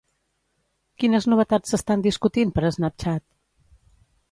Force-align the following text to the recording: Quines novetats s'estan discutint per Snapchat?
Quines 1.03 1.27
novetats 1.33 1.75
s'estan 1.75 2.05
discutint 2.07 2.55
per 2.57 2.75
Snapchat? 2.79 3.27